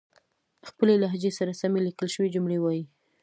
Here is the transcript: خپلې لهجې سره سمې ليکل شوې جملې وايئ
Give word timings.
خپلې 0.69 0.93
لهجې 1.03 1.31
سره 1.37 1.51
سمې 1.61 1.79
ليکل 1.87 2.07
شوې 2.15 2.29
جملې 2.35 2.57
وايئ 2.61 2.83